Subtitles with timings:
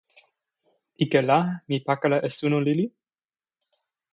[1.05, 2.85] ike la mi pakala e suno lili.